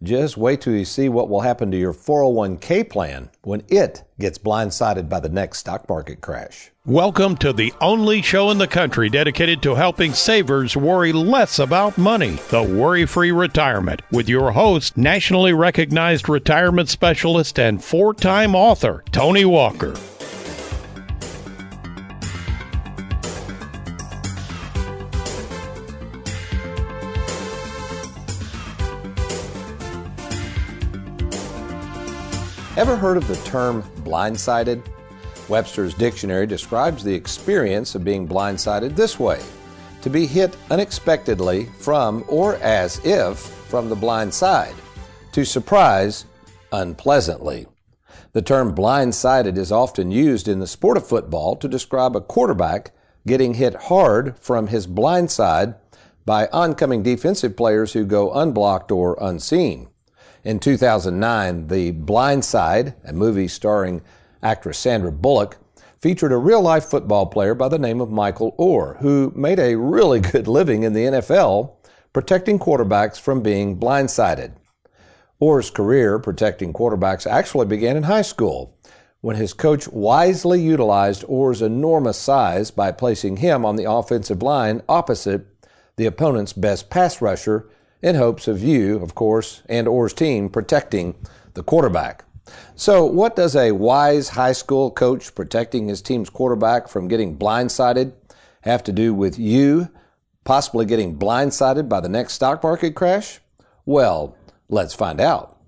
[0.00, 4.38] Just wait till you see what will happen to your 401k plan when it gets
[4.38, 6.70] blindsided by the next stock market crash.
[6.86, 11.98] Welcome to the only show in the country dedicated to helping savers worry less about
[11.98, 18.54] money, the Worry Free Retirement, with your host, nationally recognized retirement specialist and four time
[18.54, 19.96] author, Tony Walker.
[32.78, 34.86] Ever heard of the term blindsided?
[35.48, 39.42] Webster's dictionary describes the experience of being blindsided this way
[40.00, 44.76] to be hit unexpectedly from or as if from the blind side,
[45.32, 46.26] to surprise
[46.70, 47.66] unpleasantly.
[48.32, 52.92] The term blindsided is often used in the sport of football to describe a quarterback
[53.26, 55.74] getting hit hard from his blind side
[56.24, 59.88] by oncoming defensive players who go unblocked or unseen.
[60.44, 64.02] In 2009, The Blind Side, a movie starring
[64.42, 65.58] actress Sandra Bullock,
[66.00, 69.76] featured a real life football player by the name of Michael Oher, who made a
[69.76, 71.72] really good living in the NFL
[72.12, 74.52] protecting quarterbacks from being blindsided.
[75.40, 78.76] Oher's career protecting quarterbacks actually began in high school
[79.20, 84.82] when his coach wisely utilized Oher's enormous size by placing him on the offensive line
[84.88, 85.46] opposite
[85.96, 87.68] the opponent's best pass rusher
[88.02, 91.14] in hopes of you, of course, and Oher's team protecting
[91.54, 92.24] the quarterback.
[92.74, 98.12] So, what does a wise high school coach protecting his team's quarterback from getting blindsided
[98.62, 99.88] have to do with you
[100.44, 103.40] possibly getting blindsided by the next stock market crash?
[103.84, 104.34] Well,
[104.70, 105.58] let's find out.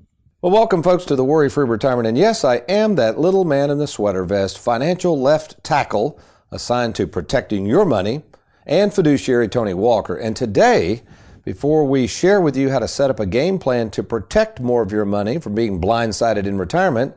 [0.41, 2.09] Well, welcome, folks, to the Worry Free Retirement.
[2.09, 6.19] And yes, I am that little man in the sweater vest, financial left tackle
[6.51, 8.23] assigned to protecting your money,
[8.65, 10.17] and fiduciary Tony Walker.
[10.17, 11.03] And today,
[11.45, 14.83] before we share with you how to set up a game plan to protect more
[14.83, 17.15] of your money from being blindsided in retirement,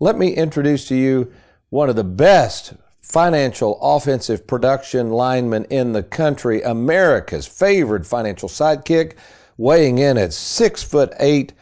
[0.00, 1.32] let me introduce to you
[1.70, 9.14] one of the best financial offensive production linemen in the country, America's favorite financial sidekick,
[9.56, 11.52] weighing in at six foot eight,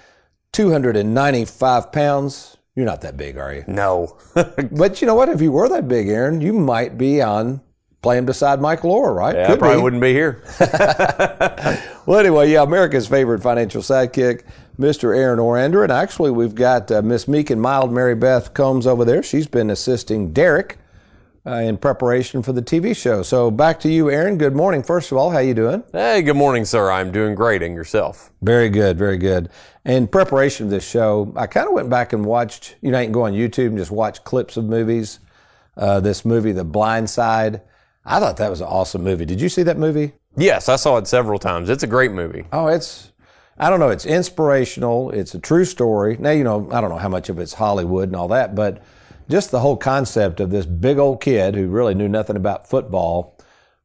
[0.53, 2.57] 295 pounds.
[2.75, 3.65] You're not that big, are you?
[3.67, 4.19] No.
[4.35, 5.29] but you know what?
[5.29, 7.61] If you were that big, Aaron, you might be on
[8.03, 9.35] playing beside Mike Oher, right?
[9.35, 9.83] Yeah, I probably be.
[9.83, 10.43] wouldn't be here.
[12.07, 14.43] well, anyway, yeah, America's favorite financial sidekick,
[14.79, 15.17] Mr.
[15.17, 15.83] Aaron Orander.
[15.83, 19.23] And actually, we've got uh, Miss Meek and Mild Mary Beth Combs over there.
[19.23, 20.79] She's been assisting Derek
[21.47, 23.23] uh, in preparation for the TV show.
[23.23, 24.37] So back to you, Aaron.
[24.37, 24.83] Good morning.
[24.83, 25.85] First of all, how you doing?
[25.93, 26.91] Hey, good morning, sir.
[26.91, 27.63] I'm doing great.
[27.63, 28.33] And yourself?
[28.43, 29.49] Very good, very good.
[29.85, 33.07] In preparation of this show, I kind of went back and watched, you know, you
[33.07, 35.21] can go on YouTube and just watch clips of movies.
[35.77, 37.61] Uh, this movie, The Blind Side.
[38.05, 39.27] I thought that was an awesome movie.
[39.27, 40.13] Did you see that movie?
[40.37, 41.71] Yes, I saw it several times.
[41.71, 42.45] It's a great movie.
[42.53, 43.13] Oh, it's,
[43.59, 45.11] I don't know, it's inspirational.
[45.11, 46.17] It's a true story.
[46.19, 48.83] Now, you know, I don't know how much of it's Hollywood and all that, but
[49.29, 53.39] just the whole concept of this big old kid who really knew nothing about football,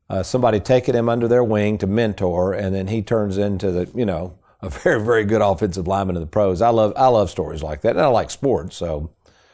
[0.09, 3.89] uh, somebody taking him under their wing to mentor, and then he turns into the,
[3.95, 6.61] you know, a very, very good offensive lineman in the pros.
[6.61, 8.75] I love, I love stories like that, and I like sports.
[8.75, 9.11] So,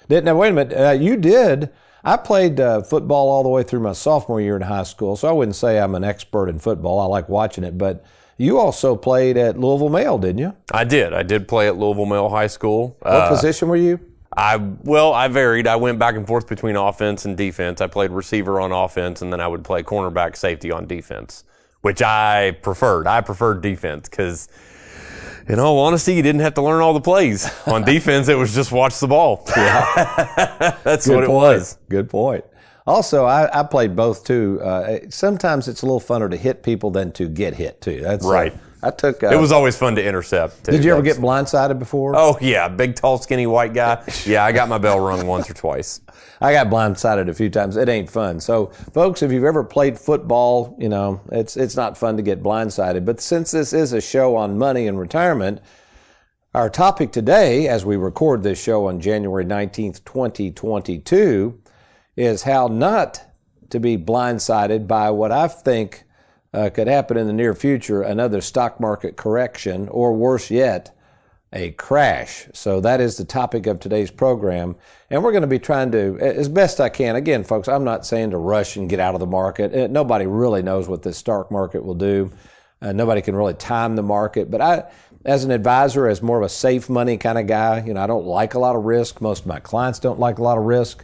[0.09, 1.71] now wait a minute, uh, you did
[2.07, 5.27] I played uh, football all the way through my sophomore year in high school, so
[5.27, 7.01] I wouldn't say I'm an expert in football.
[7.01, 8.05] I like watching it, but
[8.37, 10.55] you also played at Louisville Male, didn't you?
[10.71, 11.11] I did.
[11.11, 12.95] I did play at Louisville Male High School.
[13.01, 13.99] What uh, position were you?
[14.37, 15.67] I well, I varied.
[15.67, 17.81] I went back and forth between offense and defense.
[17.81, 21.43] I played receiver on offense, and then I would play cornerback, safety on defense,
[21.81, 23.07] which I preferred.
[23.07, 24.47] I preferred defense because
[25.47, 27.49] in all honesty, you didn't have to learn all the plays.
[27.67, 29.45] On defense, it was just watch the ball.
[29.57, 30.77] Yeah.
[30.83, 31.77] That's Good what it was.
[31.89, 32.45] Good point.
[32.85, 34.61] Also, I, I played both too.
[34.63, 38.01] Uh, sometimes it's a little funner to hit people than to get hit too.
[38.01, 38.53] That's uh, right.
[38.53, 38.57] Uh,
[38.87, 39.23] I took.
[39.23, 40.63] Uh, it was always fun to intercept.
[40.63, 40.71] Too.
[40.71, 42.13] Did you ever get blindsided before?
[42.15, 44.03] Oh yeah, big, tall, skinny white guy.
[44.25, 46.01] Yeah, I got my bell rung once or twice.
[46.39, 47.77] I got blindsided a few times.
[47.77, 48.39] It ain't fun.
[48.39, 52.43] So, folks, if you've ever played football, you know it's it's not fun to get
[52.43, 53.05] blindsided.
[53.05, 55.61] But since this is a show on money and retirement,
[56.53, 61.59] our topic today, as we record this show on January nineteenth, twenty twenty two,
[62.15, 63.21] is how not
[63.69, 66.03] to be blindsided by what I think
[66.53, 70.96] uh, could happen in the near future another stock market correction, or worse yet,
[71.53, 72.47] a crash.
[72.53, 74.75] So that is the topic of today's program.
[75.09, 78.05] And we're going to be trying to, as best I can, again, folks, I'm not
[78.05, 79.73] saying to rush and get out of the market.
[79.73, 82.31] Uh, nobody really knows what this stock market will do.
[82.81, 84.51] Uh, nobody can really time the market.
[84.51, 84.83] But I,
[85.25, 88.07] as an advisor, as more of a safe money kind of guy, you know, I
[88.07, 89.21] don't like a lot of risk.
[89.21, 91.03] Most of my clients don't like a lot of risk.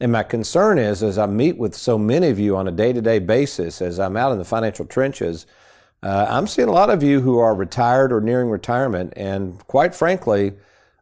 [0.00, 2.92] And my concern is, as I meet with so many of you on a day
[2.92, 5.46] to day basis, as I'm out in the financial trenches,
[6.02, 9.12] uh, I'm seeing a lot of you who are retired or nearing retirement.
[9.16, 10.52] And quite frankly,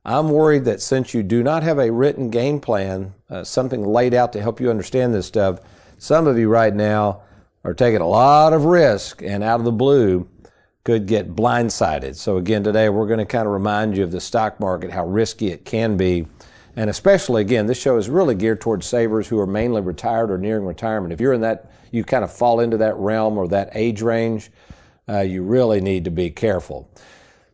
[0.04, 4.14] I'm worried that since you do not have a written game plan, uh, something laid
[4.14, 5.60] out to help you understand this stuff,
[5.98, 7.22] some of you right now
[7.64, 10.28] are taking a lot of risk and out of the blue
[10.84, 12.16] could get blindsided.
[12.16, 15.06] So, again, today we're going to kind of remind you of the stock market, how
[15.06, 16.26] risky it can be
[16.76, 20.38] and especially, again, this show is really geared towards savers who are mainly retired or
[20.38, 21.12] nearing retirement.
[21.12, 24.50] If you're in that, you kind of fall into that realm or that age range,
[25.10, 26.88] uh, you really need to be careful.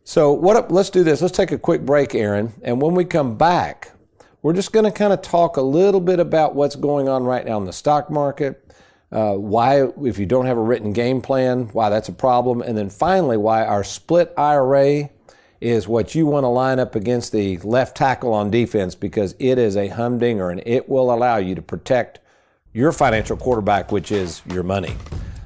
[0.03, 0.71] So, what?
[0.71, 1.21] Let's do this.
[1.21, 2.53] Let's take a quick break, Aaron.
[2.61, 3.91] And when we come back,
[4.41, 7.45] we're just going to kind of talk a little bit about what's going on right
[7.45, 8.63] now in the stock market,
[9.11, 12.77] uh, why, if you don't have a written game plan, why that's a problem, and
[12.77, 15.09] then finally, why our split IRA
[15.59, 19.57] is what you want to line up against the left tackle on defense because it
[19.57, 22.19] is a humdinger and it will allow you to protect
[22.73, 24.95] your financial quarterback, which is your money.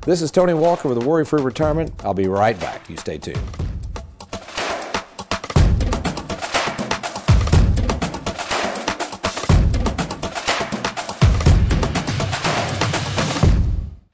[0.03, 1.93] This is Tony Walker with the Worry Free Retirement.
[2.03, 2.89] I'll be right back.
[2.89, 3.39] You stay tuned.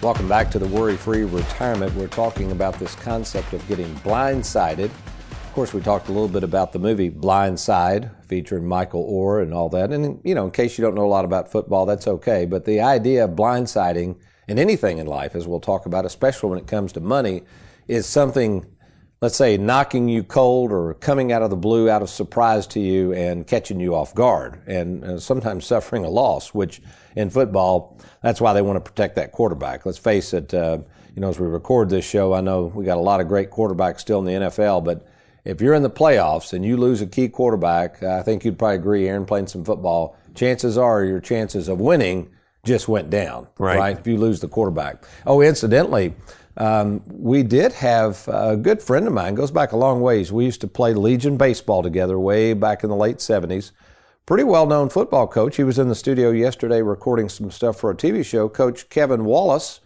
[0.00, 1.92] Welcome back to the Worry Free Retirement.
[1.96, 4.84] We're talking about this concept of getting blindsided.
[4.84, 9.42] Of course, we talked a little bit about the movie Blind Side, featuring Michael Oher
[9.42, 9.90] and all that.
[9.90, 12.46] And, you know, in case you don't know a lot about football, that's okay.
[12.46, 16.60] But the idea of blindsiding in anything in life, as we'll talk about, especially when
[16.60, 17.42] it comes to money,
[17.88, 18.66] is something
[19.20, 22.80] let's say, knocking you cold or coming out of the blue, out of surprise to
[22.80, 26.80] you and catching you off guard and uh, sometimes suffering a loss, which
[27.16, 29.84] in football, that's why they want to protect that quarterback.
[29.84, 30.78] Let's face it, uh,
[31.14, 33.50] you know, as we record this show, I know we got a lot of great
[33.50, 35.06] quarterbacks still in the NFL, but
[35.44, 38.76] if you're in the playoffs and you lose a key quarterback, I think you'd probably
[38.76, 42.30] agree, Aaron, playing some football, chances are your chances of winning
[42.64, 43.78] just went down, right?
[43.78, 43.98] right?
[43.98, 45.04] If you lose the quarterback.
[45.26, 46.14] Oh, incidentally,
[46.58, 50.32] um, we did have a good friend of mine, goes back a long ways.
[50.32, 53.70] We used to play Legion baseball together way back in the late 70s.
[54.26, 55.56] Pretty well known football coach.
[55.56, 58.48] He was in the studio yesterday recording some stuff for a TV show.
[58.48, 59.80] Coach Kevin Wallace,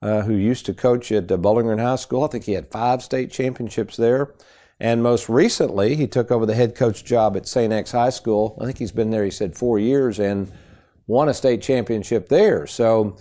[0.00, 2.22] uh, who used to coach at uh, Bowling Green High School.
[2.22, 4.32] I think he had five state championships there.
[4.80, 7.72] And most recently, he took over the head coach job at St.
[7.72, 8.56] X High School.
[8.60, 10.52] I think he's been there, he said, four years and
[11.08, 12.68] won a state championship there.
[12.68, 13.16] So,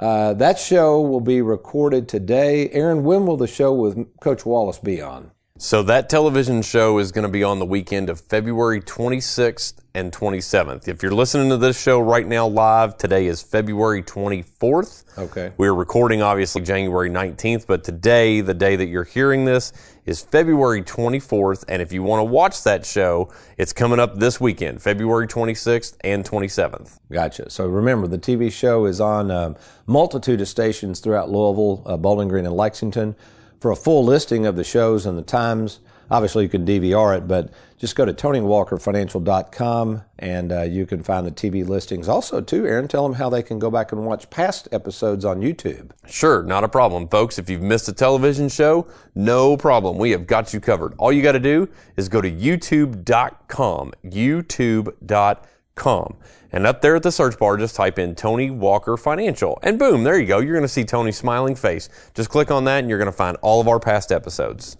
[0.00, 2.70] uh, that show will be recorded today.
[2.70, 5.30] Aaron, when will the show with Coach Wallace be on?
[5.58, 10.10] So that television show is going to be on the weekend of February 26th and
[10.10, 10.88] 27th.
[10.88, 15.18] If you're listening to this show right now live, today is February 24th.
[15.18, 15.52] Okay.
[15.58, 19.74] We're recording obviously January 19th, but today, the day that you're hearing this,
[20.06, 21.64] is February 24th.
[21.68, 25.96] And if you want to watch that show, it's coming up this weekend, February 26th
[26.02, 26.98] and 27th.
[27.12, 27.50] Gotcha.
[27.50, 31.96] So remember, the TV show is on a um, multitude of stations throughout Louisville, uh,
[31.96, 33.16] Bowling Green, and Lexington.
[33.60, 35.80] For a full listing of the shows and the times,
[36.10, 41.26] obviously you can DVR it, but just go to TonyWalkerFinancial.com and uh, you can find
[41.26, 42.08] the TV listings.
[42.08, 45.40] Also, too, Aaron, tell them how they can go back and watch past episodes on
[45.40, 45.90] YouTube.
[46.06, 47.38] Sure, not a problem, folks.
[47.38, 49.96] If you've missed a television show, no problem.
[49.96, 50.94] We have got you covered.
[50.98, 53.92] All you got to do is go to YouTube.com.
[54.04, 56.16] YouTube.com.
[56.52, 59.58] And up there at the search bar, just type in Tony Walker Financial.
[59.62, 60.40] And boom, there you go.
[60.40, 61.88] You're going to see Tony's smiling face.
[62.12, 64.76] Just click on that and you're going to find all of our past episodes.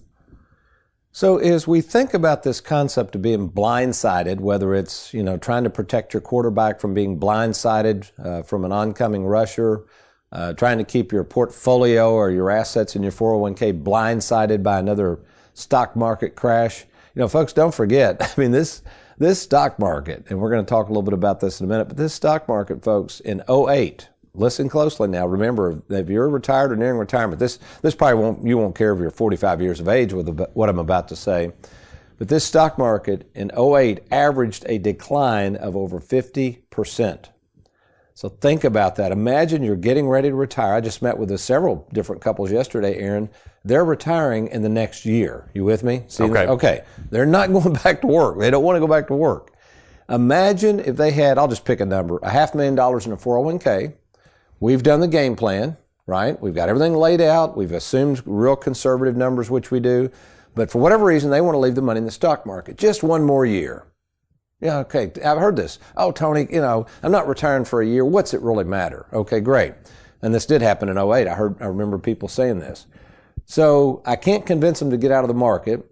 [1.12, 5.64] So as we think about this concept of being blindsided, whether it's, you know, trying
[5.64, 9.86] to protect your quarterback from being blindsided uh, from an oncoming rusher,
[10.30, 15.18] uh, trying to keep your portfolio or your assets in your 401k blindsided by another
[15.52, 16.84] stock market crash.
[17.16, 18.82] You know, folks, don't forget, I mean, this,
[19.18, 21.68] this stock market, and we're going to talk a little bit about this in a
[21.68, 25.26] minute, but this stock market, folks, in 08, listen closely now.
[25.26, 29.00] Remember, if you're retired or nearing retirement, this this probably won't you won't care if
[29.00, 31.52] you're 45 years of age with what I'm about to say.
[32.18, 37.28] But this stock market in 08 averaged a decline of over 50%.
[38.12, 39.12] So think about that.
[39.12, 40.74] Imagine you're getting ready to retire.
[40.74, 43.30] I just met with several different couples yesterday, Aaron.
[43.64, 45.50] They're retiring in the next year.
[45.54, 46.02] You with me?
[46.08, 46.46] See okay.
[46.46, 46.84] Okay.
[47.08, 48.38] They're not going back to work.
[48.38, 49.54] They don't want to go back to work.
[50.10, 53.16] Imagine if they had, I'll just pick a number, a half million dollars in a
[53.16, 53.94] 401k.
[54.60, 56.38] We've done the game plan, right?
[56.40, 57.56] We've got everything laid out.
[57.56, 60.10] We've assumed real conservative numbers, which we do.
[60.54, 62.76] But for whatever reason, they want to leave the money in the stock market.
[62.76, 63.86] Just one more year.
[64.60, 65.10] Yeah, okay.
[65.24, 65.78] I've heard this.
[65.96, 68.04] Oh, Tony, you know, I'm not retiring for a year.
[68.04, 69.06] What's it really matter?
[69.14, 69.72] Okay, great.
[70.20, 71.26] And this did happen in 08.
[71.26, 72.86] I heard, I remember people saying this.
[73.46, 75.90] So I can't convince them to get out of the market.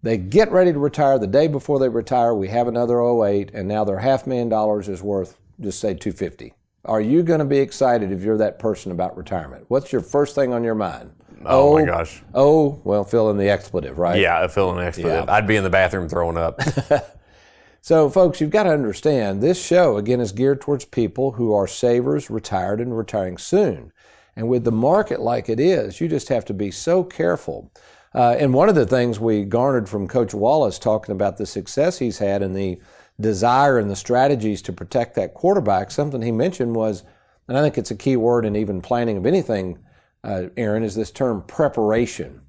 [0.00, 2.32] They get ready to retire the day before they retire.
[2.32, 6.54] We have another 08 and now their half million dollars is worth just say 250.
[6.88, 9.66] Are you going to be excited if you're that person about retirement?
[9.68, 11.12] What's your first thing on your mind?
[11.44, 12.22] Oh, oh my gosh.
[12.34, 14.18] Oh, well, fill in the expletive, right?
[14.18, 15.26] Yeah, fill in the expletive.
[15.26, 15.32] Yeah.
[15.32, 16.60] I'd be in the bathroom throwing up.
[17.82, 21.66] so, folks, you've got to understand this show, again, is geared towards people who are
[21.66, 23.92] savers, retired, and retiring soon.
[24.34, 27.70] And with the market like it is, you just have to be so careful.
[28.14, 31.98] Uh, and one of the things we garnered from Coach Wallace talking about the success
[31.98, 32.80] he's had in the
[33.20, 37.02] desire and the strategies to protect that quarterback, something he mentioned was,
[37.48, 39.78] and I think it's a key word in even planning of anything
[40.24, 42.40] uh, Aaron, is this term preparation.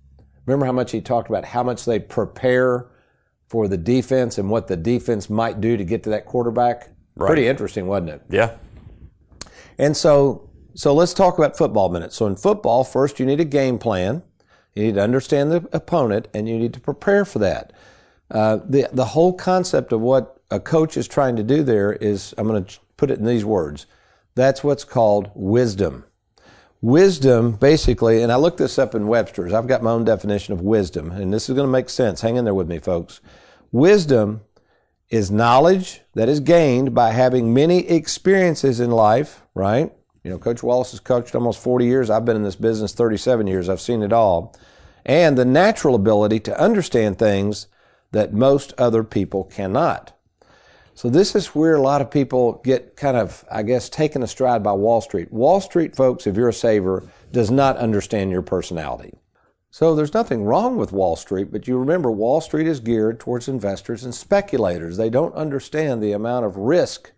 [0.45, 2.88] Remember how much he talked about how much they prepare
[3.47, 6.89] for the defense and what the defense might do to get to that quarterback?
[7.15, 7.27] Right.
[7.27, 8.21] Pretty interesting, wasn't it?
[8.29, 8.57] Yeah.
[9.77, 12.15] And so, so let's talk about football minutes.
[12.15, 14.23] So in football, first you need a game plan.
[14.75, 17.73] You need to understand the opponent and you need to prepare for that.
[18.31, 22.34] Uh, the, the whole concept of what a coach is trying to do there is,
[22.38, 23.86] I'm going to put it in these words.
[24.36, 26.06] That's what's called wisdom.
[26.82, 29.53] Wisdom, basically, and I looked this up in Webster's.
[29.53, 32.22] I've got my own definition of wisdom, and this is going to make sense.
[32.22, 33.20] Hang in there with me, folks.
[33.72, 34.41] Wisdom
[35.10, 39.91] is knowledge that is gained by having many experiences in life, right?
[40.24, 42.10] You know, Coach Wallace has coached almost 40 years.
[42.10, 43.68] I've been in this business 37 years.
[43.68, 44.56] I've seen it all.
[45.06, 47.68] And the natural ability to understand things
[48.12, 50.13] that most other people cannot.
[51.00, 54.62] So this is where a lot of people get kind of, I guess, taken astride
[54.62, 55.32] by Wall Street.
[55.32, 59.13] Wall Street folks, if you're a saver, does not understand your personality.
[59.72, 63.48] So there's nothing wrong with Wall Street, but you remember Wall Street is geared towards
[63.48, 64.98] investors and speculators.
[64.98, 67.13] They don't understand the amount of risk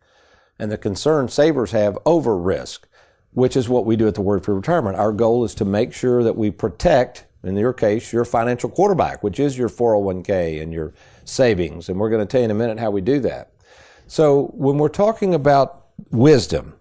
[0.60, 2.88] and the concern savers have over risk,
[3.32, 4.98] which is what we do at the Worry for Retirement.
[4.98, 9.24] Our goal is to make sure that we protect, in your case, your financial quarterback,
[9.24, 10.94] which is your 401k and your
[11.26, 11.90] savings.
[11.90, 13.48] And we're going to tell you in a minute how we do that.
[14.12, 16.74] So when we're talking about wisdom,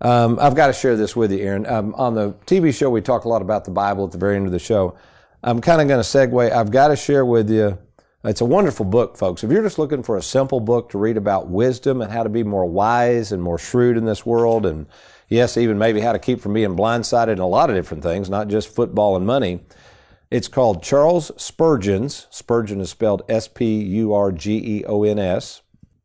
[0.00, 1.66] um, I've got to share this with you, Aaron.
[1.66, 4.36] Um, on the TV show, we talk a lot about the Bible at the very
[4.36, 4.96] end of the show.
[5.42, 6.50] I'm kind of going to segue.
[6.50, 7.76] I've got to share with you.
[8.24, 9.44] It's a wonderful book, folks.
[9.44, 12.30] If you're just looking for a simple book to read about wisdom and how to
[12.30, 14.86] be more wise and more shrewd in this world, and
[15.28, 18.30] yes, even maybe how to keep from being blindsided in a lot of different things,
[18.30, 19.60] not just football and money.
[20.30, 22.28] It's called Charles Spurgeon's.
[22.30, 25.60] Spurgeon is spelled S P U R G E O N S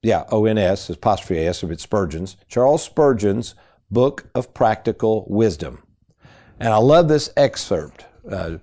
[0.08, 3.56] yeah, O-N-S, apostrophe S if it's Spurgeon's, Charles Spurgeon's
[3.92, 5.84] Book of Practical Wisdom.
[6.62, 8.06] And I love this excerpt.
[8.26, 8.60] Uh,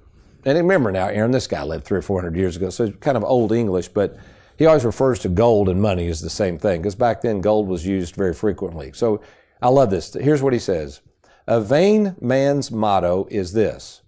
[0.46, 2.96] and remember now, Aaron, this guy lived three or four hundred years ago, so it's
[2.96, 4.16] kind of old English, but
[4.56, 7.68] he always refers to gold and money as the same thing, because back then gold
[7.68, 8.92] was used very frequently.
[8.94, 9.20] So
[9.60, 10.14] I love this.
[10.14, 11.02] Here's what he says.
[11.46, 14.00] A vain man's motto is this,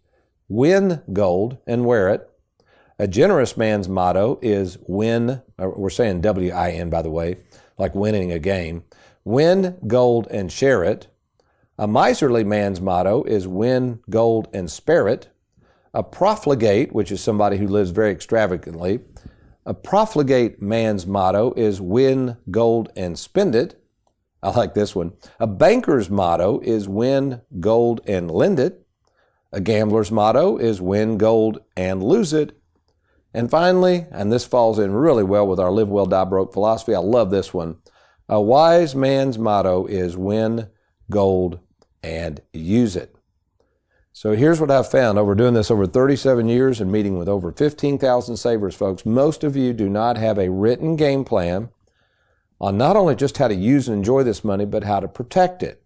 [0.48, 2.30] win gold and wear it,
[2.98, 7.36] a generous man's motto is win, uh, we're saying W I N, by the way,
[7.78, 8.84] like winning a game.
[9.24, 11.08] Win gold and share it.
[11.78, 15.28] A miserly man's motto is win gold and spare it.
[15.92, 19.00] A profligate, which is somebody who lives very extravagantly,
[19.66, 23.82] a profligate man's motto is win gold and spend it.
[24.42, 25.12] I like this one.
[25.40, 28.86] A banker's motto is win gold and lend it.
[29.52, 32.55] A gambler's motto is win gold and lose it.
[33.36, 36.94] And finally, and this falls in really well with our live well, die broke philosophy.
[36.94, 37.76] I love this one.
[38.30, 40.70] A wise man's motto is win
[41.10, 41.60] gold
[42.02, 43.14] and use it.
[44.10, 47.52] So here's what I've found over doing this over 37 years and meeting with over
[47.52, 49.04] 15,000 savers, folks.
[49.04, 51.68] Most of you do not have a written game plan
[52.58, 55.62] on not only just how to use and enjoy this money, but how to protect
[55.62, 55.82] it.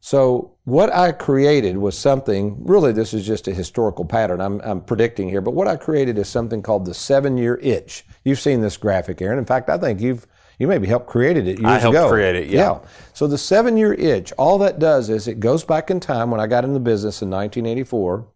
[0.00, 4.80] So what I created was something, really this is just a historical pattern I'm, I'm
[4.80, 8.04] predicting here, but what I created is something called the seven year itch.
[8.24, 9.38] You've seen this graphic, Aaron.
[9.38, 10.26] In fact, I think you've,
[10.58, 12.08] You maybe helped create it years I helped ago.
[12.08, 12.80] create it, yeah.
[13.12, 16.40] So the seven year itch, all that does is it goes back in time when
[16.40, 18.26] I got in the business in 1984.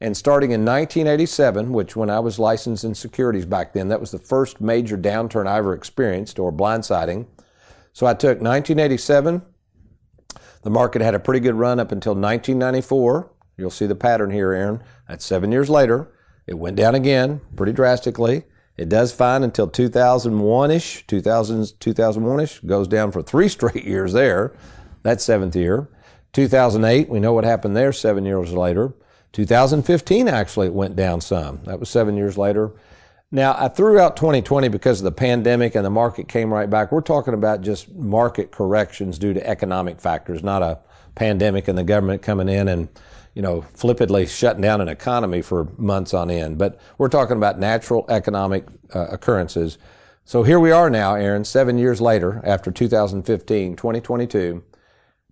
[0.00, 4.12] And starting in 1987, which when I was licensed in securities back then, that was
[4.12, 7.26] the first major downturn I ever experienced or blindsiding.
[7.92, 9.42] So I took 1987.
[10.64, 13.30] The market had a pretty good run up until 1994.
[13.56, 14.82] You'll see the pattern here, Aaron.
[15.06, 16.10] That's seven years later.
[16.46, 18.44] It went down again pretty drastically.
[18.76, 24.14] It does fine until 2001 ish, 2000, 2001 ish, goes down for three straight years
[24.14, 24.52] there.
[25.02, 25.88] That's seventh year.
[26.32, 28.94] 2008, we know what happened there seven years later.
[29.32, 31.60] 2015, actually, it went down some.
[31.64, 32.72] That was seven years later.
[33.34, 36.92] Now, I threw out 2020 because of the pandemic and the market came right back.
[36.92, 40.78] We're talking about just market corrections due to economic factors, not a
[41.16, 42.88] pandemic and the government coming in and,
[43.34, 46.58] you know, flippantly shutting down an economy for months on end.
[46.58, 49.78] But we're talking about natural economic uh, occurrences.
[50.24, 54.62] So here we are now, Aaron, seven years later, after 2015, 2022.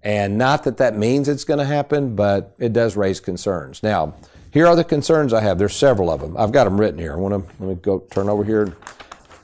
[0.03, 3.81] And not that that means it's going to happen, but it does raise concerns.
[3.81, 4.15] Now,
[4.53, 5.59] here are the concerns I have.
[5.59, 6.37] There's several of them.
[6.37, 7.15] I've got them written here.
[7.15, 8.77] I want to let me go turn over here.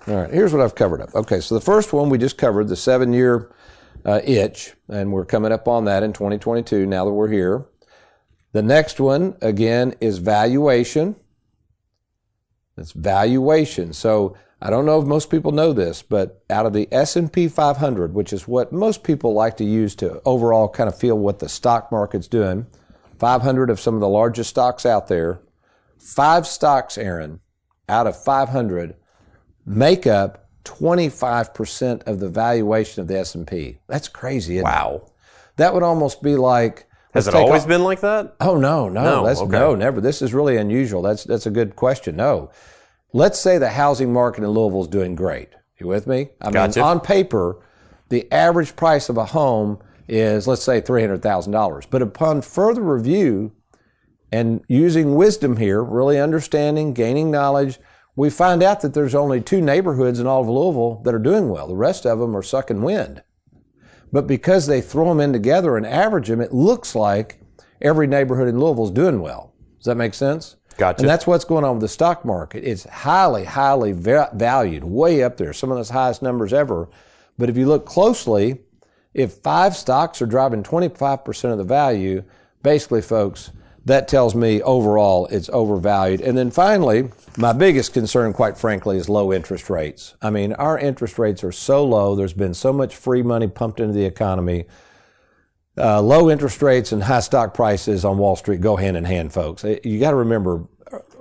[0.06, 1.14] All right, here's what I've covered up.
[1.14, 3.50] Okay, so the first one we just covered, the seven year
[4.04, 7.66] uh, itch, and we're coming up on that in 2022 now that we're here.
[8.52, 11.16] The next one, again, is valuation.
[12.76, 13.92] It's valuation.
[13.92, 18.14] So I don't know if most people know this, but out of the S&P 500,
[18.14, 21.48] which is what most people like to use to overall kind of feel what the
[21.48, 22.66] stock market's doing,
[23.18, 25.40] 500 of some of the largest stocks out there,
[25.98, 27.40] five stocks, Aaron,
[27.88, 28.94] out of 500
[29.66, 33.78] make up 25% of the valuation of the S&P.
[33.86, 34.56] That's crazy.
[34.56, 34.70] isn't it?
[34.70, 35.10] Wow.
[35.56, 38.34] That would almost be like Has it always all- been like that?
[38.40, 39.50] Oh no, no, No, that's okay.
[39.50, 40.00] no, never.
[40.00, 41.02] This is really unusual.
[41.02, 42.16] That's that's a good question.
[42.16, 42.50] No,
[43.12, 45.48] let's say the housing market in Louisville is doing great.
[45.78, 46.28] You with me?
[46.40, 46.78] I Gotcha.
[46.80, 47.56] mean, on paper,
[48.08, 51.86] the average price of a home is let's say three hundred thousand dollars.
[51.86, 53.52] But upon further review
[54.32, 57.78] and using wisdom here, really understanding, gaining knowledge,
[58.16, 61.48] we find out that there's only two neighborhoods in all of Louisville that are doing
[61.48, 61.68] well.
[61.68, 63.22] The rest of them are sucking wind.
[64.10, 67.40] But because they throw them in together and average them, it looks like
[67.80, 69.52] every neighborhood in Louisville is doing well.
[69.78, 70.56] Does that make sense?
[70.78, 71.02] Gotcha.
[71.02, 72.64] And that's what's going on with the stock market.
[72.64, 76.88] It's highly, highly va- valued, way up there, some of the highest numbers ever.
[77.36, 78.60] But if you look closely,
[79.14, 82.24] if five stocks are driving 25% of the value,
[82.62, 83.50] basically, folks,
[83.84, 86.20] that tells me overall it's overvalued.
[86.20, 90.14] And then finally, my biggest concern, quite frankly, is low interest rates.
[90.20, 92.14] I mean, our interest rates are so low.
[92.14, 94.66] There's been so much free money pumped into the economy.
[95.76, 99.32] Uh, low interest rates and high stock prices on Wall Street go hand in hand,
[99.32, 99.64] folks.
[99.64, 100.66] Uh, You got to remember,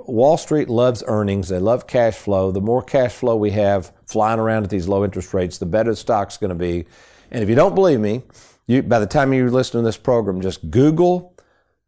[0.07, 1.49] Wall Street loves earnings.
[1.49, 2.51] They love cash flow.
[2.51, 5.91] The more cash flow we have flying around at these low interest rates, the better
[5.91, 6.85] the stock's going to be.
[7.31, 8.23] And if you don't believe me,
[8.67, 11.35] you, by the time you listen to this program, just Google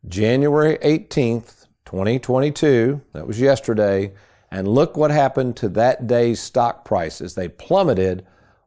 [0.08, 3.02] January 18th, 2022.
[3.13, 4.13] That was yesterday.
[4.52, 7.36] And look what happened to that day's stock prices.
[7.36, 8.25] They plummeted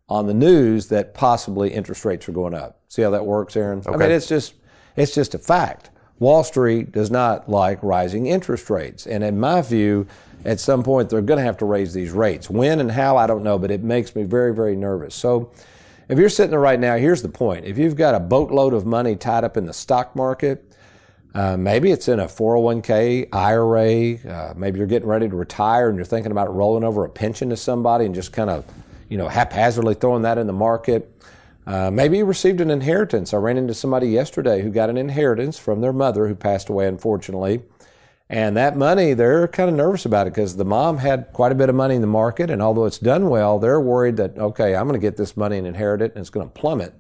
[0.09, 2.81] on the news that possibly interest rates are going up.
[2.89, 3.79] See how that works, Aaron?
[3.79, 3.93] Okay.
[3.93, 4.55] I mean, it's just
[4.97, 5.91] it's just a fact.
[6.19, 10.07] Wall Street does not like rising interest rates, and in my view,
[10.45, 12.51] at some point they're going to have to raise these rates.
[12.51, 15.15] When and how, I don't know, but it makes me very, very nervous.
[15.15, 15.51] So,
[16.09, 18.87] if you're sitting there right now, here's the point: if you've got a boatload of
[18.87, 20.65] money tied up in the stock market,
[21.35, 24.31] uh, maybe it's in a 401k, IRA.
[24.31, 27.49] Uh, maybe you're getting ready to retire and you're thinking about rolling over a pension
[27.51, 28.65] to somebody and just kind of,
[29.09, 31.09] you know, haphazardly throwing that in the market.
[31.67, 33.33] Uh, maybe you received an inheritance.
[33.33, 36.87] I ran into somebody yesterday who got an inheritance from their mother who passed away,
[36.87, 37.63] unfortunately.
[38.33, 41.55] And that money, they're kind of nervous about it because the mom had quite a
[41.55, 42.49] bit of money in the market.
[42.49, 45.59] And although it's done well, they're worried that, okay, I'm going to get this money
[45.59, 46.95] and inherit it and it's going to plummet.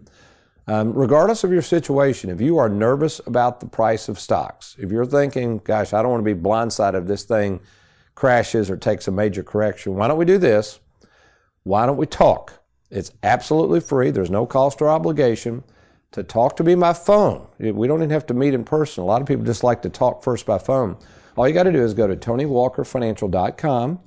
[0.66, 4.92] Um, regardless of your situation, if you are nervous about the price of stocks, if
[4.92, 7.60] you're thinking, gosh, I don't want to be blindsided if this thing
[8.14, 10.80] crashes or takes a major correction, why don't we do this?
[11.62, 12.62] Why don't we talk?
[12.90, 14.10] It's absolutely free.
[14.10, 15.64] There's no cost or obligation
[16.10, 17.48] to talk to me by phone.
[17.58, 19.02] We don't even have to meet in person.
[19.02, 20.98] A lot of people just like to talk first by phone.
[21.36, 24.00] All you got to do is go to TonyWalkerFinancial.com.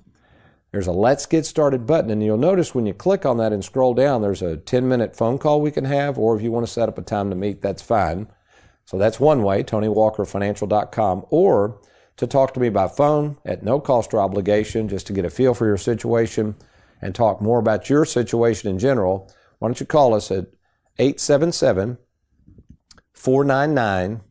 [0.72, 3.64] There's a Let's Get Started button, and you'll notice when you click on that and
[3.64, 6.68] scroll down, there's a 10 minute phone call we can have, or if you want
[6.68, 8.28] to set up a time to meet, that's fine.
[8.86, 11.82] So that's one way, TonyWalkerFinancial.com, or
[12.18, 15.30] to talk to me by phone at no cost or obligation, just to get a
[15.30, 16.56] feel for your situation
[17.02, 19.32] and talk more about your situation in general.
[19.60, 20.48] Why don't you call us at
[21.00, 21.98] 877
[23.14, 24.22] 499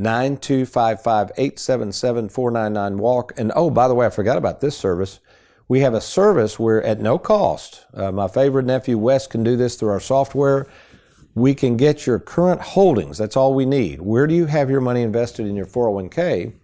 [0.00, 3.32] 9255 877 499 walk.
[3.36, 5.20] And oh, by the way, I forgot about this service.
[5.68, 9.56] We have a service where at no cost, uh, my favorite nephew Wes can do
[9.56, 10.66] this through our software.
[11.34, 13.18] We can get your current holdings.
[13.18, 14.00] That's all we need.
[14.00, 16.54] Where do you have your money invested in your 401k?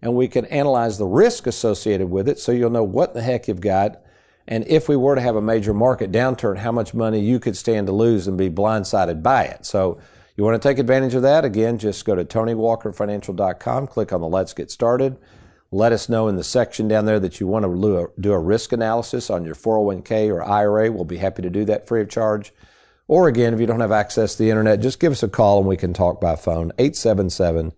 [0.00, 3.48] And we can analyze the risk associated with it so you'll know what the heck
[3.48, 4.00] you've got.
[4.46, 7.56] And if we were to have a major market downturn, how much money you could
[7.56, 9.64] stand to lose and be blindsided by it.
[9.66, 9.98] So
[10.36, 11.44] you want to take advantage of that?
[11.44, 15.16] Again, just go to TonyWalkerFinancial.com, click on the Let's Get Started.
[15.70, 18.72] Let us know in the section down there that you want to do a risk
[18.72, 20.90] analysis on your 401k or IRA.
[20.90, 22.52] We'll be happy to do that free of charge.
[23.06, 25.58] Or again, if you don't have access to the internet, just give us a call
[25.58, 26.72] and we can talk by phone.
[26.78, 27.72] 877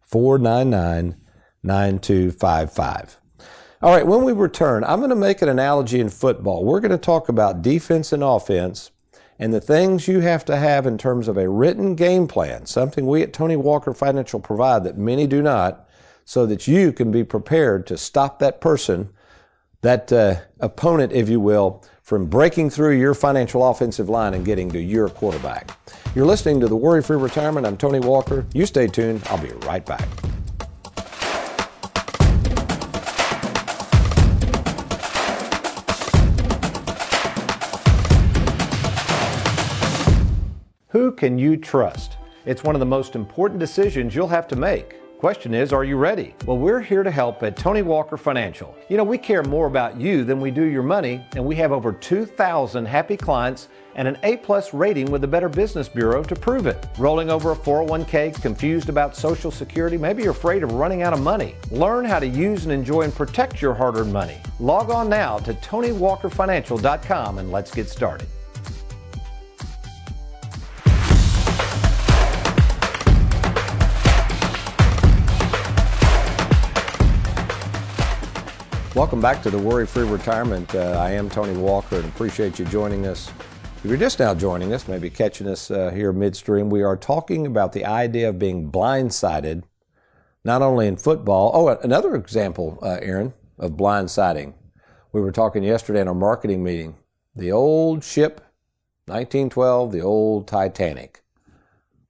[0.00, 1.16] 499
[1.62, 3.18] 9255.
[3.80, 6.64] All right, when we return, I'm going to make an analogy in football.
[6.64, 8.90] We're going to talk about defense and offense
[9.38, 13.06] and the things you have to have in terms of a written game plan, something
[13.06, 15.88] we at Tony Walker Financial provide that many do not
[16.24, 19.10] so that you can be prepared to stop that person,
[19.80, 24.70] that uh, opponent, if you will, from breaking through your financial offensive line and getting
[24.70, 25.70] to your quarterback.
[26.14, 27.66] You're listening to the Worry Free Retirement.
[27.66, 28.46] I'm Tony Walker.
[28.52, 29.22] You stay tuned.
[29.26, 30.08] I'll be right back.
[41.08, 42.18] Who can you trust?
[42.44, 44.96] It's one of the most important decisions you'll have to make.
[45.18, 46.34] Question is, are you ready?
[46.44, 48.76] Well, we're here to help at Tony Walker Financial.
[48.90, 51.72] You know, we care more about you than we do your money, and we have
[51.72, 56.36] over 2,000 happy clients and an A plus rating with the Better Business Bureau to
[56.36, 56.86] prove it.
[56.98, 61.22] Rolling over a 401k, confused about Social Security, maybe you're afraid of running out of
[61.22, 61.54] money.
[61.70, 64.36] Learn how to use and enjoy and protect your hard earned money.
[64.60, 68.28] Log on now to TonyWalkerFinancial.com and let's get started.
[78.98, 80.74] Welcome back to the Worry Free Retirement.
[80.74, 83.30] Uh, I am Tony Walker and appreciate you joining us.
[83.76, 87.46] If you're just now joining us, maybe catching us uh, here midstream, we are talking
[87.46, 89.62] about the idea of being blindsided,
[90.42, 91.52] not only in football.
[91.54, 94.54] Oh, another example, uh, Aaron, of blindsiding.
[95.12, 96.96] We were talking yesterday in our marketing meeting.
[97.36, 98.40] The old ship,
[99.04, 101.22] 1912, the old Titanic.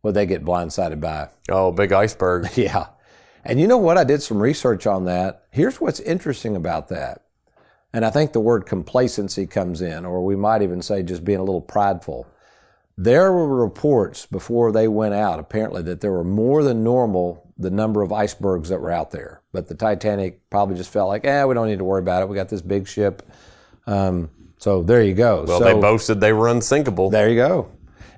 [0.00, 1.28] What they get blindsided by?
[1.50, 2.48] Oh, big iceberg.
[2.56, 2.86] yeah.
[3.44, 3.98] And you know what?
[3.98, 5.44] I did some research on that.
[5.50, 7.22] Here's what's interesting about that.
[7.92, 11.38] And I think the word complacency comes in, or we might even say just being
[11.38, 12.26] a little prideful.
[12.96, 17.70] There were reports before they went out, apparently, that there were more than normal the
[17.70, 19.42] number of icebergs that were out there.
[19.52, 22.28] But the Titanic probably just felt like, eh, we don't need to worry about it.
[22.28, 23.22] We got this big ship.
[23.86, 25.44] Um, so there you go.
[25.46, 27.10] Well, so, they boasted they were unsinkable.
[27.10, 27.70] There you go.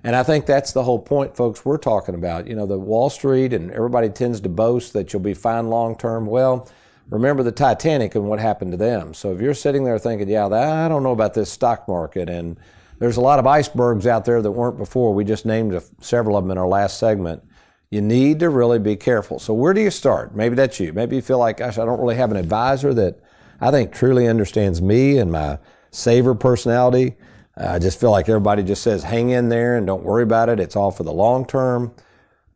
[0.02, 2.46] And I think that's the whole point, folks, we're talking about.
[2.46, 5.96] You know, the Wall Street and everybody tends to boast that you'll be fine long
[5.96, 6.26] term.
[6.26, 6.68] Well,
[7.10, 9.12] remember the Titanic and what happened to them.
[9.12, 12.56] So if you're sitting there thinking, yeah, I don't know about this stock market, and
[12.98, 16.44] there's a lot of icebergs out there that weren't before, we just named several of
[16.44, 17.42] them in our last segment.
[17.90, 19.38] You need to really be careful.
[19.38, 20.34] So where do you start?
[20.34, 20.92] Maybe that's you.
[20.92, 23.18] Maybe you feel like, gosh, I don't really have an advisor that
[23.60, 25.58] I think truly understands me and my
[25.90, 27.16] saver personality.
[27.61, 30.59] I just feel like everybody just says, hang in there and don't worry about it.
[30.59, 31.94] It's all for the long term.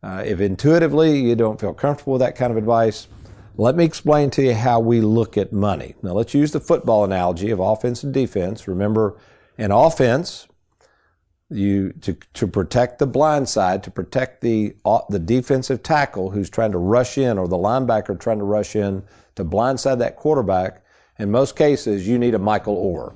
[0.01, 3.07] Uh, if intuitively you don't feel comfortable with that kind of advice,
[3.55, 5.95] let me explain to you how we look at money.
[6.01, 8.67] Now, let's use the football analogy of offense and defense.
[8.67, 9.17] Remember,
[9.57, 10.47] in offense,
[11.49, 16.49] you to, to protect the blind side, to protect the uh, the defensive tackle who's
[16.49, 19.03] trying to rush in, or the linebacker trying to rush in
[19.35, 20.83] to blindside that quarterback.
[21.17, 23.15] In most cases, you need a Michael Oher,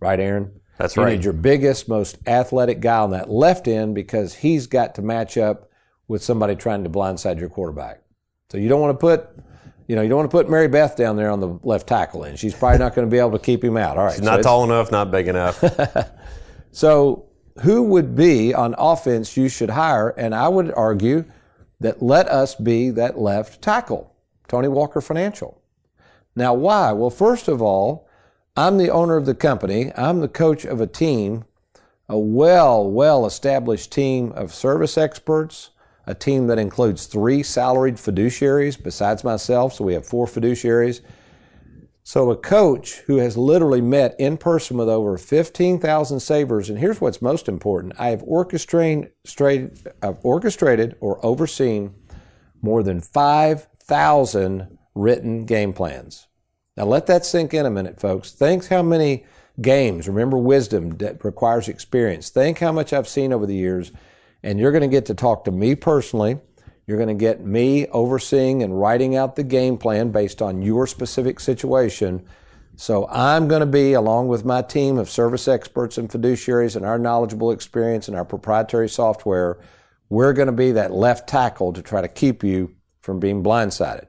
[0.00, 0.59] right, Aaron?
[0.80, 1.10] That's you right.
[1.10, 5.02] You need your biggest, most athletic guy on that left end because he's got to
[5.02, 5.70] match up
[6.08, 8.02] with somebody trying to blindside your quarterback.
[8.50, 9.28] So you don't want to put,
[9.86, 12.24] you know, you don't want to put Mary Beth down there on the left tackle
[12.24, 12.38] end.
[12.38, 13.98] She's probably not going to be able to keep him out.
[13.98, 14.14] All right.
[14.14, 15.62] She's not tall enough, not big enough.
[16.72, 17.26] so
[17.60, 20.08] who would be on offense you should hire?
[20.08, 21.26] And I would argue
[21.80, 24.14] that let us be that left tackle,
[24.48, 25.62] Tony Walker Financial.
[26.34, 26.92] Now, why?
[26.92, 28.08] Well, first of all,
[28.56, 29.92] I'm the owner of the company.
[29.96, 31.44] I'm the coach of a team,
[32.08, 35.70] a well, well established team of service experts,
[36.06, 39.74] a team that includes three salaried fiduciaries besides myself.
[39.74, 41.00] So we have four fiduciaries.
[42.02, 46.68] So a coach who has literally met in person with over 15,000 savers.
[46.68, 47.92] And here's what's most important.
[48.00, 49.12] I have orchestrated,
[50.02, 51.94] I've orchestrated or overseen
[52.60, 56.26] more than 5,000 written game plans.
[56.80, 58.30] Now let that sink in a minute, folks.
[58.32, 59.26] Think how many
[59.60, 62.30] games, remember wisdom that requires experience.
[62.30, 63.92] Think how much I've seen over the years,
[64.42, 66.40] and you're going to get to talk to me personally.
[66.86, 70.86] You're going to get me overseeing and writing out the game plan based on your
[70.86, 72.26] specific situation
[72.76, 76.86] So I'm going to be, along with my team of service experts and fiduciaries and
[76.86, 79.58] our knowledgeable experience and our proprietary software,
[80.08, 84.06] we're going to be that left tackle to try to keep you from being blindsided.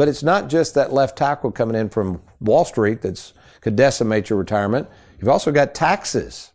[0.00, 4.30] But it's not just that left tackle coming in from Wall Street that's could decimate
[4.30, 4.88] your retirement.
[5.18, 6.52] You've also got taxes.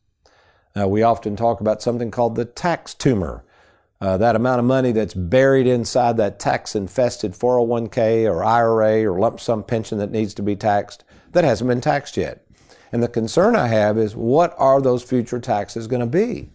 [0.76, 3.44] Uh, we often talk about something called the tax tumor.
[4.02, 9.20] Uh, that amount of money that's buried inside that tax infested 401k or IRA or
[9.20, 11.04] lump sum pension that needs to be taxed
[11.34, 12.48] that hasn't been taxed yet.
[12.92, 16.50] And the concern I have is what are those future taxes going to be?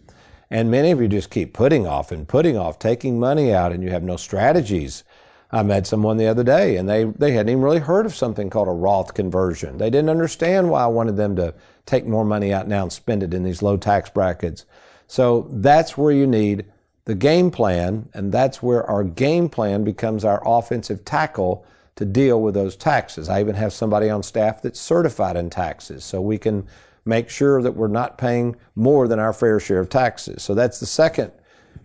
[0.49, 3.81] And many of you just keep putting off and putting off, taking money out, and
[3.81, 5.05] you have no strategies.
[5.51, 8.49] I met someone the other day and they, they hadn't even really heard of something
[8.49, 9.77] called a Roth conversion.
[9.77, 11.53] They didn't understand why I wanted them to
[11.85, 14.65] take more money out now and spend it in these low tax brackets.
[15.07, 16.65] So that's where you need
[17.05, 22.41] the game plan, and that's where our game plan becomes our offensive tackle to deal
[22.41, 23.27] with those taxes.
[23.27, 26.67] I even have somebody on staff that's certified in taxes, so we can
[27.03, 30.43] make sure that we're not paying more than our fair share of taxes.
[30.43, 31.31] So that's the second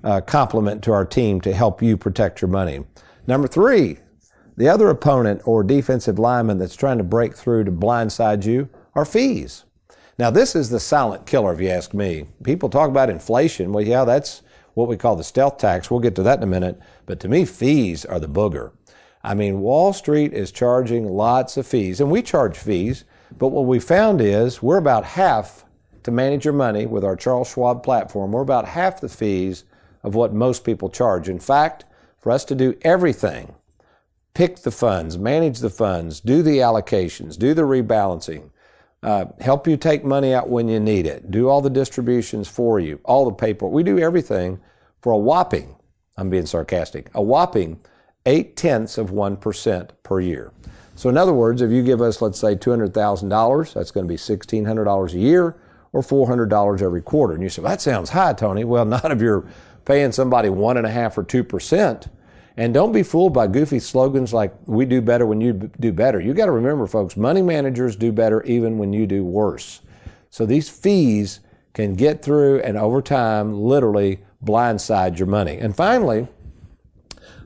[0.05, 2.85] uh, to our team to help you protect your money.
[3.27, 3.99] Number three,
[4.57, 9.05] the other opponent or defensive lineman that's trying to break through to blindside you are
[9.05, 9.65] fees.
[10.19, 12.27] Now, this is the silent killer, if you ask me.
[12.43, 13.73] People talk about inflation.
[13.73, 14.43] Well, yeah, that's
[14.75, 15.91] what we call the stealth tax.
[15.91, 16.81] We'll get to that in a minute.
[17.05, 18.73] But to me, fees are the booger.
[19.23, 23.05] I mean, Wall Street is charging lots of fees, and we charge fees,
[23.37, 25.65] but what we found is we're about half
[26.05, 28.31] to manage your money with our Charles Schwab platform.
[28.31, 29.65] We're about half the fees
[30.05, 31.29] of what most people charge.
[31.29, 31.85] In fact,
[32.27, 33.55] for us to do everything,
[34.35, 38.51] pick the funds, manage the funds, do the allocations, do the rebalancing,
[39.05, 42.81] uh, help you take money out when you need it, do all the distributions for
[42.81, 43.73] you, all the paperwork.
[43.73, 44.59] We do everything
[45.03, 45.77] for a whopping,
[46.17, 47.79] I'm being sarcastic, a whopping
[48.27, 50.53] eight tenths of 1% per year.
[50.97, 54.19] So, in other words, if you give us, let's say, $200,000, that's going to be
[54.19, 55.57] $1,600 a year
[55.93, 57.35] or $400 every quarter.
[57.35, 58.65] And you say, well, that sounds high, Tony.
[58.65, 59.47] Well, not if you're
[59.87, 62.09] paying somebody one and a half or 2%.
[62.57, 66.21] And don't be fooled by goofy slogans like, we do better when you do better.
[66.21, 69.81] You got to remember, folks, money managers do better even when you do worse.
[70.31, 71.41] So these fees
[71.75, 75.59] can get through and over time literally blindside your money.
[75.59, 76.29] And finally,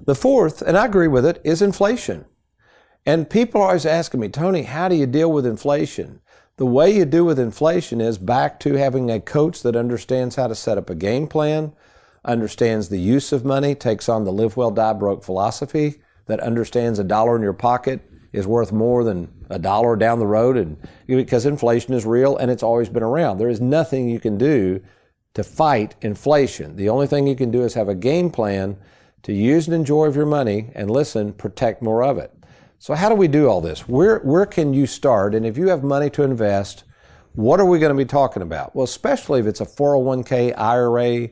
[0.05, 2.25] the fourth, and I agree with it, is inflation.
[3.05, 6.20] And people are always asking me, Tony, how do you deal with inflation?
[6.57, 10.46] The way you do with inflation is back to having a coach that understands how
[10.46, 11.73] to set up a game plan,
[12.25, 16.99] understands the use of money, takes on the live well, die broke philosophy, that understands
[16.99, 18.01] a dollar in your pocket
[18.33, 20.77] is worth more than a dollar down the road and
[21.09, 23.39] because inflation is real and it's always been around.
[23.39, 24.81] There is nothing you can do
[25.35, 26.77] to fight inflation.
[26.77, 28.77] The only thing you can do is have a game plan
[29.23, 32.33] to use and enjoy of your money and listen, protect more of it.
[32.79, 33.89] So how do we do all this?
[33.89, 35.35] Where, where can you start?
[35.35, 36.85] And if you have money to invest,
[37.35, 38.75] what are we going to be talking about?
[38.75, 41.29] Well, especially if it's a 401k, IRA,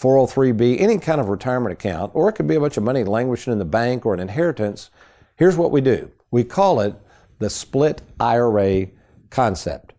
[0.00, 3.52] 403b, any kind of retirement account, or it could be a bunch of money languishing
[3.52, 4.90] in the bank or an inheritance.
[5.36, 6.10] Here's what we do.
[6.30, 6.94] We call it
[7.38, 8.88] the split IRA
[9.28, 9.92] concept.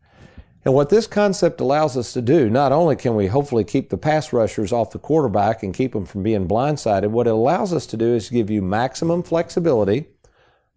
[0.64, 3.98] And what this concept allows us to do, not only can we hopefully keep the
[3.98, 7.88] pass rushers off the quarterback and keep them from being blindsided, what it allows us
[7.88, 10.06] to do is give you maximum flexibility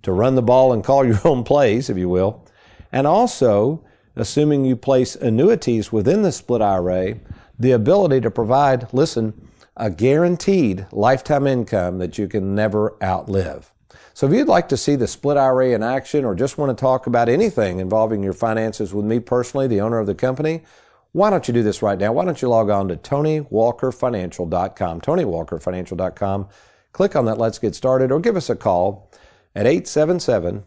[0.03, 2.47] to run the ball and call your own plays, if you will.
[2.93, 3.85] And also,
[4.17, 7.17] assuming you place annuities within the split IRA,
[7.59, 13.73] the ability to provide, listen, a guaranteed lifetime income that you can never outlive.
[14.13, 16.81] So if you'd like to see the split IRA in action or just want to
[16.81, 20.63] talk about anything involving your finances with me personally, the owner of the company,
[21.11, 22.13] why don't you do this right now?
[22.13, 26.49] Why don't you log on to TonyWalkerFinancial.com, TonyWalkerFinancial.com.
[26.93, 29.11] Click on that Let's Get Started or give us a call
[29.55, 30.65] at 877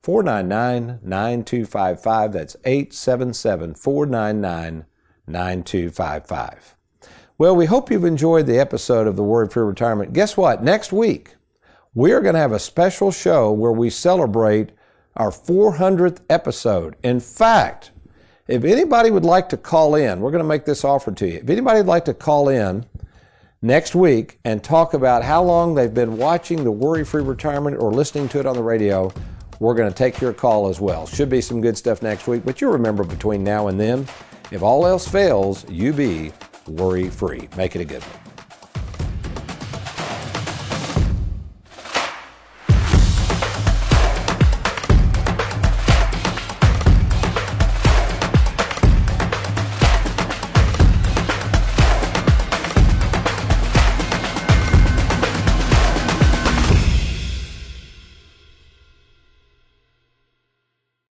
[0.00, 2.32] 499 9255.
[2.32, 4.86] That's 877 499
[5.26, 6.76] 9255.
[7.36, 10.12] Well, we hope you've enjoyed the episode of the Worry Free Retirement.
[10.12, 10.62] Guess what?
[10.62, 11.34] Next week,
[11.94, 14.70] we are going to have a special show where we celebrate
[15.16, 16.96] our 400th episode.
[17.02, 17.90] In fact,
[18.46, 21.38] if anybody would like to call in, we're going to make this offer to you.
[21.38, 22.84] If anybody would like to call in
[23.62, 27.90] next week and talk about how long they've been watching the Worry Free Retirement or
[27.90, 29.12] listening to it on the radio,
[29.60, 31.06] we're going to take your call as well.
[31.06, 34.06] Should be some good stuff next week, but you'll remember between now and then,
[34.50, 36.32] if all else fails, you be
[36.66, 37.48] worry free.
[37.56, 38.23] Make it a good one.